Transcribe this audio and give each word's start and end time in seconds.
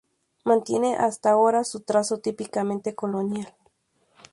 Mantiene 0.45 0.95
hasta 0.95 1.29
ahora 1.29 1.63
su 1.63 1.81
trazo 1.81 2.17
típicamente 2.17 2.95
colonial. 2.95 3.53